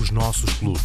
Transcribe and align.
Os 0.00 0.10
nossos 0.10 0.54
clubes. 0.54 0.80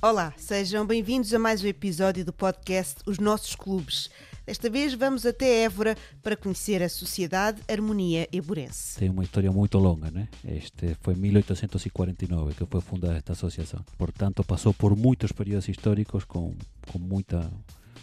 Olá, 0.00 0.32
sejam 0.38 0.86
bem-vindos 0.86 1.34
a 1.34 1.38
mais 1.38 1.62
um 1.62 1.66
episódio 1.66 2.24
do 2.24 2.32
podcast 2.32 2.94
Os 3.04 3.18
Nossos 3.18 3.54
Clubes. 3.54 4.08
Desta 4.44 4.68
vez 4.68 4.92
vamos 4.94 5.24
até 5.24 5.62
Évora 5.62 5.96
para 6.20 6.36
conhecer 6.36 6.82
a 6.82 6.88
Sociedade 6.88 7.62
Harmonia 7.68 8.28
Eburense. 8.32 8.98
Tem 8.98 9.08
uma 9.08 9.22
história 9.22 9.52
muito 9.52 9.78
longa, 9.78 10.10
né? 10.10 10.28
Este 10.44 10.96
foi 11.00 11.14
em 11.14 11.18
1849 11.18 12.54
que 12.54 12.66
foi 12.66 12.80
fundada 12.80 13.16
esta 13.16 13.32
associação. 13.32 13.84
Portanto, 13.96 14.42
passou 14.42 14.74
por 14.74 14.96
muitos 14.96 15.30
períodos 15.30 15.68
históricos 15.68 16.24
com, 16.24 16.54
com 16.90 16.98
muita, 16.98 17.48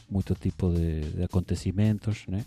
muito 0.10 0.34
tipo 0.34 0.72
de, 0.72 1.02
de 1.02 1.24
acontecimentos, 1.24 2.26
né? 2.28 2.46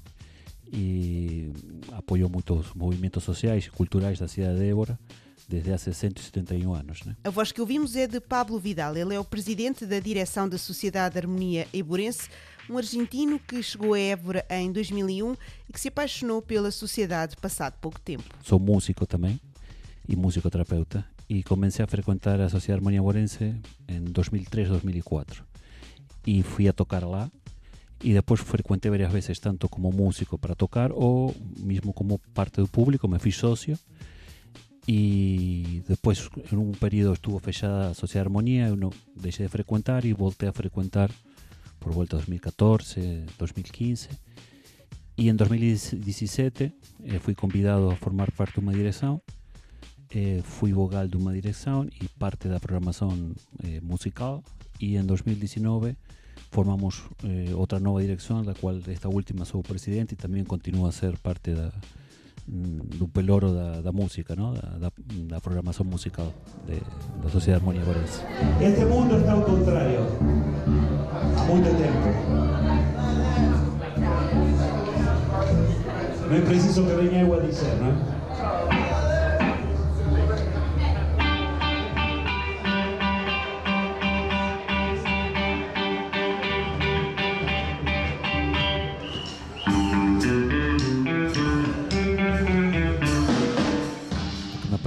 E 0.73 1.52
apoiou 1.93 2.30
muitos 2.30 2.73
movimentos 2.73 3.23
sociais 3.23 3.66
e 3.66 3.70
culturais 3.70 4.18
da 4.18 4.27
cidade 4.27 4.59
de 4.59 4.70
Évora 4.70 4.98
desde 5.48 5.70
há 5.70 5.77
171 5.77 6.73
anos, 6.73 7.04
né? 7.04 7.15
A 7.24 7.30
voz 7.30 7.52
que 7.52 7.60
ouvimos 7.60 7.95
é 7.95 8.06
de 8.06 8.20
Pablo 8.20 8.59
Vidal. 8.59 8.96
Ele 8.96 9.15
é 9.15 9.20
o 9.20 9.24
presidente 9.24 9.84
da 9.84 9.98
direção 9.98 10.48
da 10.48 10.56
Sociedade 10.56 11.18
Harmonia 11.18 11.68
Eburense, 11.74 12.30
um 12.69 12.79
argentino 12.79 13.39
que 13.39 13.62
chegou 13.62 13.95
a 13.95 13.98
Évora 13.98 14.45
em 14.51 14.73
2001 14.73 15.37
e 15.69 15.73
que 15.73 15.80
se 15.80 15.89
apaixonou 15.89 16.41
pela 16.41 16.71
sociedade 16.71 17.37
passado 17.37 17.75
pouco 17.80 18.01
tempo. 18.01 18.25
Sou 18.43 18.59
músico 18.59 19.07
também 19.07 19.41
e 20.09 20.16
musicoterapeuta 20.16 21.05
e 21.29 21.43
comecei 21.43 21.85
a 21.85 21.88
frequentar 21.88 22.41
a 22.41 22.48
Sociedade 22.48 22.80
Harmonia 22.80 23.02
Borense 23.02 23.55
em 23.88 24.04
2003, 24.04 24.69
2004 24.69 25.45
e 26.27 26.43
fui 26.43 26.69
a 26.69 26.73
tocar 26.73 27.04
lá 27.04 27.30
e 28.02 28.13
depois 28.13 28.41
frequentei 28.41 28.91
várias 28.91 29.13
vezes 29.13 29.38
tanto 29.38 29.69
como 29.69 29.93
músico 29.93 30.37
para 30.37 30.54
tocar 30.54 30.91
ou 30.93 31.35
mesmo 31.59 31.93
como 31.93 32.19
parte 32.35 32.60
do 32.60 32.69
público, 32.69 33.09
me 33.09 33.19
fiz 33.19 33.37
socio 33.37 33.79
e 34.87 35.82
depois 35.88 36.29
em 36.52 36.57
um 36.57 36.73
período 36.73 37.15
estuvo 37.15 37.38
fechada 37.38 37.91
a 37.91 37.95
Sociedade 37.95 38.26
Harmonia, 38.26 38.69
eu 38.69 38.76
não 38.76 38.91
deixei 39.16 39.47
de 39.47 39.51
frequentar 39.52 40.04
e 40.04 40.13
voltei 40.13 40.49
a 40.49 40.52
frequentar 40.52 41.10
por 41.83 41.95
vuelta 41.95 42.16
2014, 42.16 43.27
2015. 43.38 44.11
Y 45.16 45.29
en 45.29 45.37
2017 45.37 46.73
eh, 47.05 47.19
fui 47.19 47.35
convidado 47.35 47.91
a 47.91 47.97
formar 47.97 48.33
parte 48.33 48.61
de 48.61 48.66
una 48.66 48.77
dirección. 48.77 49.23
Eh, 50.10 50.43
fui 50.45 50.73
vocal 50.73 51.10
de 51.10 51.16
una 51.16 51.33
dirección 51.33 51.91
y 52.01 52.07
parte 52.09 52.49
de 52.49 52.55
la 52.55 52.60
programación 52.60 53.35
eh, 53.63 53.80
musical. 53.83 54.43
Y 54.79 54.97
en 54.97 55.07
2019 55.07 55.97
formamos 56.51 57.03
eh, 57.25 57.55
otra 57.57 57.80
nueva 57.80 58.01
dirección, 58.01 58.45
la 58.45 58.55
cual 58.55 58.83
esta 58.87 59.09
última 59.09 59.45
soy 59.45 59.63
presidente 59.63 60.15
y 60.15 60.19
también 60.19 60.45
continúa 60.45 60.91
a 60.91 60.93
ser 60.93 61.19
parte 61.19 61.55
de 61.55 61.63
la 61.63 61.73
do 62.46 63.09
peloro 63.09 63.52
da, 63.52 63.80
da 63.80 63.93
música, 63.93 64.34
¿no? 64.34 64.53
da, 64.53 64.78
da, 64.78 64.93
da 65.28 65.41
programação 65.41 65.87
musical 65.87 66.32
de, 66.66 66.81
da 67.22 67.31
Sociedade 67.31 67.65
Harmonia. 67.65 67.82
Este 68.60 68.84
mundo 68.84 69.16
está 69.16 69.32
ao 69.32 69.43
contrário 69.43 70.00
há 71.38 71.44
muito 71.44 71.69
tempo. 71.78 73.12
Não 76.28 76.37
é 76.37 76.41
preciso 76.41 76.87
que 76.87 76.94
venha 76.94 77.22
eu 77.22 77.34
a 77.34 77.41
dizer, 77.41 77.76
não 77.76 77.88
é? 77.88 78.12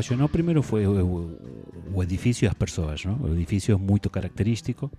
impresionó 0.05 0.27
primero 0.27 0.61
fue 0.61 0.83
eh, 0.83 0.88
o, 0.88 1.29
o 1.93 2.03
edificio 2.03 2.47
das 2.47 2.55
persoas, 2.55 3.05
¿no? 3.05 3.17
o 3.23 3.33
edificio 3.33 3.79
moito 3.79 4.11
característico, 4.13 4.91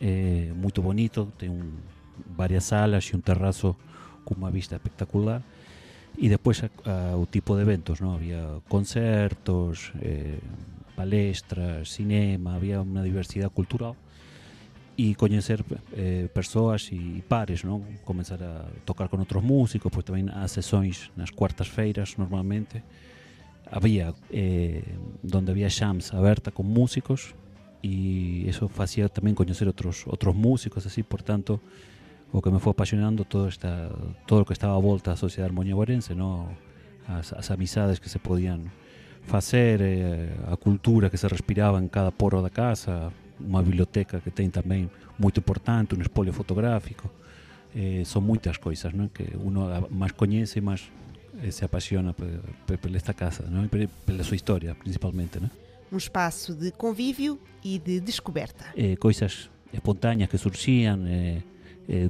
eh, 0.00 0.52
moito 0.52 0.82
bonito, 0.82 1.32
ten 1.40 1.48
un, 1.48 1.80
varias 2.36 2.68
salas 2.68 3.08
e 3.08 3.16
un 3.16 3.24
terrazo 3.24 3.76
cunha 4.20 4.52
vista 4.52 4.76
espectacular, 4.76 5.40
e 6.20 6.28
despois 6.28 6.60
a, 6.60 6.68
a, 6.84 7.16
o 7.16 7.24
tipo 7.24 7.56
de 7.56 7.64
eventos, 7.64 8.04
¿no? 8.04 8.12
había 8.12 8.60
concertos, 8.68 9.96
eh, 10.04 10.36
palestras, 10.92 11.88
cinema, 11.88 12.52
había 12.52 12.84
unha 12.84 13.00
diversidade 13.00 13.48
cultural, 13.48 13.96
y 14.94 15.16
conocer 15.16 15.64
eh, 15.96 16.28
personas 16.28 16.92
y 16.92 17.24
pares, 17.26 17.64
¿no? 17.64 17.80
comenzar 18.04 18.44
a 18.44 18.68
tocar 18.84 19.08
con 19.08 19.24
otros 19.24 19.42
músicos, 19.42 19.88
pues 19.90 20.04
también 20.04 20.28
a 20.28 20.46
sesiones 20.52 21.10
en 21.16 21.24
las 21.24 21.32
cuartas 21.32 21.66
feiras 21.66 22.20
normalmente. 22.20 22.84
Havia 23.70 24.14
eh, 24.32 24.82
onde 25.34 25.50
havia 25.50 25.68
jams 25.68 26.12
aberta 26.14 26.50
com 26.50 26.62
músicos 26.62 27.34
e 27.82 28.48
isso 28.48 28.68
fazia 28.68 29.08
também 29.08 29.34
conhecer 29.34 29.66
outros 29.66 30.04
outros 30.06 30.34
músicos 30.34 30.86
assim, 30.86 31.02
portanto, 31.02 31.60
o 32.32 32.40
que 32.42 32.50
me 32.50 32.58
foi 32.60 32.70
apaixonando 32.70 33.24
todo 33.24 33.48
esta 33.48 33.90
todo 34.26 34.42
o 34.42 34.44
que 34.44 34.52
estava 34.52 34.76
à 34.76 34.80
volta 34.80 35.10
da 35.10 35.16
sociedade 35.16 35.50
harmonia 35.50 35.74
borense, 35.74 36.14
não? 36.14 36.48
As, 37.08 37.32
que 37.98 38.08
se 38.08 38.18
podiam 38.18 38.60
fazer, 39.22 39.80
eh, 39.80 40.28
a 40.50 40.56
cultura 40.56 41.10
que 41.10 41.16
se 41.16 41.26
respirava 41.26 41.82
em 41.82 41.88
cada 41.88 42.10
poro 42.12 42.40
da 42.42 42.50
casa, 42.50 43.12
uma 43.40 43.62
biblioteca 43.62 44.20
que 44.20 44.30
tem 44.30 44.48
também 44.50 44.90
muito 45.18 45.40
importante, 45.40 45.94
um 45.94 46.00
espólio 46.00 46.32
fotográfico. 46.32 47.10
Eh, 47.76 48.02
são 48.04 48.22
muitas 48.22 48.56
coisas 48.56 48.92
que 49.08 49.24
uno 49.36 49.68
a- 49.68 49.88
mais 49.90 50.12
conhece 50.12 50.58
e 50.58 50.62
mais 50.62 50.90
eh, 51.42 51.50
se 51.50 51.64
apaixona 51.64 52.12
por, 52.14 52.94
esta 52.94 53.14
casa, 53.14 53.44
não? 53.50 53.64
E 53.64 53.86
pela 54.06 54.22
sua 54.24 54.36
história, 54.36 54.74
principalmente. 54.74 55.40
Não? 55.40 55.50
Um 55.92 55.96
espaço 55.96 56.54
de 56.54 56.70
convívio 56.72 57.38
e 57.62 57.78
de 57.78 58.00
descoberta. 58.00 58.66
Eh, 58.76 58.96
coisas 58.96 59.50
espontâneas 59.72 60.30
que 60.30 60.38
surgiam, 60.38 61.04
eh, 61.06 61.42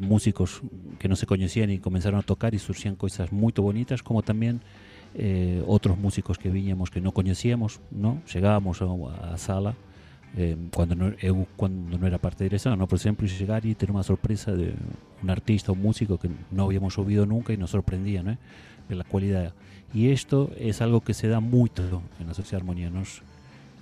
músicos 0.01 0.63
que 0.99 1.09
não 1.09 1.17
se 1.17 1.27
conheciam 1.27 1.69
e 1.69 1.79
começaram 1.79 2.19
a 2.19 2.23
tocar 2.23 2.55
e 2.55 2.59
surgiam 2.59 2.95
coisas 2.95 3.31
muito 3.31 3.61
bonitas, 3.63 4.01
como 4.01 4.23
também 4.23 4.61
outros 5.67 5.97
músicos 5.97 6.37
que 6.37 6.49
viñamos 6.49 6.91
que 6.91 7.01
não 7.01 7.13
conhecíamos, 7.13 7.81
não? 7.91 8.21
chegábamos 8.27 8.81
à 8.83 9.37
sala 9.37 9.77
eh, 10.37 10.57
quando 10.73 10.97
não, 10.97 11.15
eu 11.23 11.47
quando 11.57 11.97
não 11.97 12.07
era 12.07 12.19
parte 12.19 12.39
da 12.39 12.45
direção, 12.45 12.75
não? 12.75 12.87
por 12.87 12.97
exemplo, 12.97 13.27
chegar 13.29 13.65
e 13.65 13.75
ter 13.75 13.89
uma 13.91 14.03
surpresa 14.03 14.57
de 14.57 14.75
um 15.23 15.31
artista, 15.31 15.71
um 15.71 15.77
músico 15.77 16.19
que 16.19 16.29
não 16.51 16.67
habíamos 16.67 16.99
ouvido 16.99 17.25
nunca 17.25 17.53
e 17.53 17.57
nos 17.57 17.71
sorprendia, 17.71 18.23
né? 18.85 18.89
pela 18.89 19.05
qualidade. 19.05 19.53
E 19.95 20.11
isto 20.11 20.51
é 20.57 20.71
algo 20.83 21.01
que 21.01 21.15
se 21.15 21.29
dá 21.29 21.41
muito 21.41 21.83
na 22.19 22.35
Sociedade 22.35 22.63
Harmonia, 22.63 22.91
nós 22.91 23.23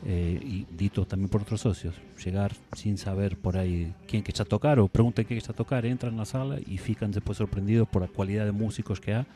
eh, 0.04 0.40
y 0.42 0.66
dito 0.76 1.06
también 1.06 1.28
por 1.28 1.42
otros 1.42 1.60
socios, 1.60 1.94
llegar 2.22 2.52
sin 2.76 2.98
saber 2.98 3.36
por 3.36 3.56
ahí 3.56 3.94
quién 4.08 4.22
que 4.22 4.32
está 4.32 4.42
a 4.42 4.46
tocar 4.46 4.80
o 4.80 4.88
preguntan 4.88 5.24
quién 5.24 5.38
está 5.38 5.52
a 5.52 5.56
tocar, 5.56 5.86
entran 5.86 6.16
na 6.16 6.24
sala 6.24 6.58
y 6.66 6.78
fican 6.78 7.12
después 7.12 7.38
sorprendidos 7.38 7.86
por 7.86 8.02
a 8.02 8.08
cualidad 8.08 8.44
de 8.44 8.52
músicos 8.52 9.00
que 9.00 9.14
há 9.14 9.26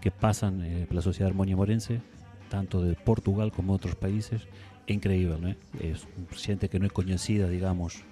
que 0.00 0.10
pasan 0.10 0.60
eh, 0.62 0.86
pela 0.86 1.00
Sociedade 1.00 1.32
Harmonia 1.32 1.56
Morense, 1.56 2.02
tanto 2.50 2.82
de 2.82 2.94
Portugal 2.94 3.50
como 3.50 3.72
de 3.72 3.80
outros 3.80 3.96
países, 3.96 4.44
increíble, 4.86 5.40
¿no? 5.40 5.48
É 5.80 5.96
xente 6.36 6.68
que 6.68 6.78
non 6.78 6.86
é 6.86 6.92
coñecida, 6.92 7.48
digamos, 7.48 8.04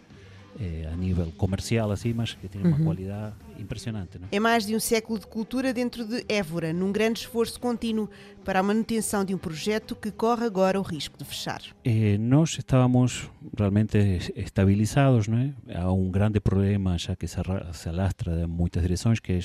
eh, 0.61 0.89
a 0.93 0.97
nível 0.97 1.33
comercial 1.37 1.91
así, 1.91 2.15
mas 2.15 2.35
que 2.35 2.49
tiene 2.49 2.69
unha 2.69 2.79
Uhum. 2.79 2.85
cualidade 2.85 3.35
impresionante, 3.59 4.19
¿no? 4.19 4.27
É 4.31 4.39
mais 4.41 4.67
de 4.67 4.75
um 4.75 4.81
século 4.81 5.19
de 5.19 5.27
cultura 5.27 5.73
dentro 5.73 6.05
de 6.07 6.25
Évora, 6.29 6.73
num 6.73 6.93
grande 6.93 7.21
esforço 7.21 7.59
contínuo 7.59 8.09
para 8.45 8.61
a 8.61 8.63
manutenção 8.63 9.25
de 9.25 9.35
um 9.35 9.39
projeto 9.39 9.95
que 9.97 10.11
corre 10.11 10.45
agora 10.47 10.79
o 10.79 10.83
risco 10.83 11.17
de 11.19 11.25
fechar. 11.25 11.63
Eh, 11.85 12.19
nós 12.19 12.57
estábamos 12.59 13.31
realmente 13.57 13.99
es- 13.99 14.31
estabilizados, 14.37 15.29
não 15.29 15.39
é? 15.39 15.55
Há 15.75 15.91
um 15.93 16.11
grande 16.11 16.41
problema 16.41 16.97
já 16.99 17.15
que 17.17 17.27
se, 17.27 17.37
se 17.73 17.89
alastra 17.89 18.37
de 18.37 18.47
muitas 18.47 18.83
direções, 18.83 19.19
que 19.21 19.33
é 19.33 19.41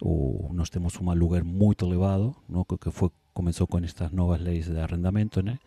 o, 0.00 0.50
nós 0.52 0.68
temos 0.68 0.98
um 1.00 1.10
aluguer 1.10 1.44
muito 1.44 1.86
elevado, 1.86 2.34
não? 2.48 2.64
que, 2.64 2.76
que 2.76 2.90
foi, 2.90 3.10
começou 3.32 3.66
com 3.68 3.78
estas 3.78 4.10
novas 4.10 4.40
leis 4.40 4.66
de 4.66 4.78
arrendamento, 4.78 5.40
né? 5.42 5.58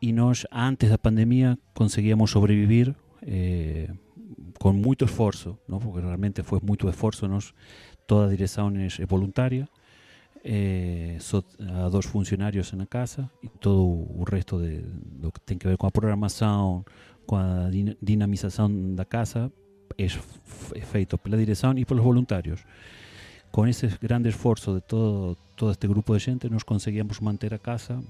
E 0.00 0.12
nós, 0.12 0.46
antes 0.52 0.88
da 0.88 0.96
pandemia, 0.96 1.58
conseguíamos 1.74 2.30
sobreviver 2.30 2.94
eh, 3.22 3.88
muito 4.72 5.04
esforço, 5.04 5.58
não? 5.68 5.78
porque 5.78 6.00
realmente 6.00 6.42
foi 6.42 6.60
muito 6.62 6.88
esforço, 6.88 7.26
nós, 7.28 7.52
toda 8.06 8.26
a 8.26 8.30
direção 8.30 8.72
é 8.76 9.06
voluntária, 9.06 9.68
eh, 10.44 11.16
só 11.20 11.42
há 11.60 11.88
dois 11.88 12.06
funcionários 12.06 12.72
na 12.72 12.86
casa 12.86 13.30
e 13.42 13.48
todo 13.48 13.82
o 13.82 14.24
resto 14.30 14.60
de, 14.60 14.78
do 15.20 15.32
que 15.32 15.40
tem 15.40 15.58
que 15.58 15.66
ver 15.66 15.76
com 15.76 15.86
a 15.86 15.90
programação, 15.90 16.84
com 17.26 17.36
a 17.36 17.68
din- 17.70 17.96
dinamização 18.00 18.94
da 18.94 19.04
casa 19.04 19.52
é, 19.96 20.08
feito 20.80 21.18
pela 21.18 21.36
direção 21.36 21.76
e 21.78 21.84
pelos 21.84 22.02
voluntários. 22.02 22.64
Com 23.50 23.66
esse 23.66 23.86
grande 24.00 24.28
esforço 24.28 24.74
de 24.74 24.80
todo, 24.82 25.36
todo 25.56 25.70
este 25.72 25.88
grupo 25.88 26.12
de 26.16 26.20
gente, 26.24 26.48
nós 26.48 26.62
conseguíamos 26.62 27.20
manter 27.20 27.52
a 27.54 27.58
casa 27.58 28.00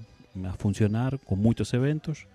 a 0.45 0.53
funcionar 0.53 1.17
con 1.25 1.37
muchos 1.37 1.73
eventos 1.73 2.27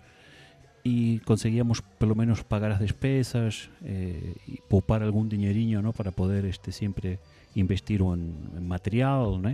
y 0.85 1.17
conseguíamos 1.25 1.81
pelo 1.81 2.13
menos 2.13 2.45
pagar 2.45 2.69
as 2.69 2.77
despesas 2.77 3.73
eh, 3.81 4.37
e 4.45 4.61
poupar 4.69 5.01
algún 5.01 5.25
diñeriño 5.25 5.81
¿no? 5.81 5.97
para 5.97 6.13
poder 6.13 6.45
este 6.45 6.69
sempre 6.69 7.17
investir 7.57 8.05
en, 8.05 8.53
en 8.53 8.61
material 8.69 9.41
¿no? 9.41 9.49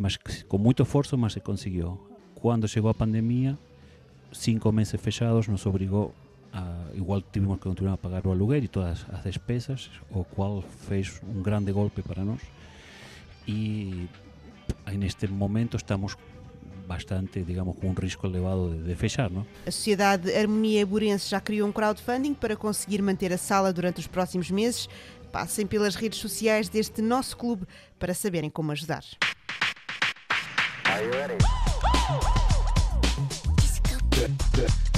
mas 0.00 0.16
con 0.48 0.64
moito 0.64 0.88
esforzo 0.88 1.20
mas 1.20 1.36
se 1.36 1.44
conseguiu 1.44 2.00
cando 2.40 2.64
chegou 2.64 2.88
a 2.88 2.96
pandemia 2.96 3.60
cinco 4.32 4.72
meses 4.72 4.96
fechados 4.96 5.52
nos 5.52 5.68
obrigou 5.68 6.16
a, 6.56 6.88
igual 6.96 7.20
tivemos 7.28 7.60
que 7.60 7.68
continuar 7.68 8.00
a 8.00 8.00
pagar 8.00 8.24
o 8.24 8.32
aluguer 8.32 8.64
e 8.64 8.72
todas 8.72 9.04
as 9.12 9.20
despesas 9.28 9.92
o 10.08 10.24
cual 10.24 10.64
fez 10.64 11.20
un 11.28 11.44
grande 11.44 11.76
golpe 11.76 12.00
para 12.00 12.24
nós 12.24 12.40
e 13.44 14.08
neste 14.96 15.28
momento 15.28 15.76
estamos 15.76 16.16
bastante, 16.86 17.42
digamos, 17.42 17.76
com 17.76 17.88
um 17.88 17.94
risco 17.94 18.26
elevado 18.26 18.70
de, 18.70 18.84
de 18.84 18.94
fechar. 18.94 19.30
Não? 19.30 19.46
A 19.66 19.70
Sociedade 19.70 20.34
Harmonia 20.34 20.80
Eburense 20.80 21.30
já 21.30 21.40
criou 21.40 21.68
um 21.68 21.72
crowdfunding 21.72 22.34
para 22.34 22.56
conseguir 22.56 23.02
manter 23.02 23.32
a 23.32 23.38
sala 23.38 23.72
durante 23.72 24.00
os 24.00 24.06
próximos 24.06 24.50
meses. 24.50 24.88
Passem 25.30 25.66
pelas 25.66 25.94
redes 25.94 26.18
sociais 26.18 26.68
deste 26.68 27.00
nosso 27.00 27.36
clube 27.36 27.66
para 27.98 28.12
saberem 28.12 28.50
como 28.50 28.72
ajudar. 28.72 29.02
Os 33.32 33.44
nossos 33.46 33.80
clubes. 33.80 34.92